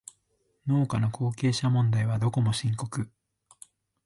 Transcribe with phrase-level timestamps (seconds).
[0.65, 3.11] 農家の後継者問題はどこも深刻